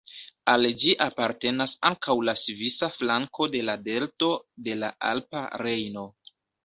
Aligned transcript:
Al 0.53 0.63
ĝi 0.83 0.93
apartenas 1.05 1.75
ankaŭ 1.89 2.15
la 2.29 2.35
svisa 2.43 2.89
flanko 2.95 3.47
de 3.57 3.61
la 3.69 3.75
delto 3.91 4.31
de 4.69 4.79
la 4.85 4.91
Alpa 5.11 5.45
Rejno. 5.65 6.09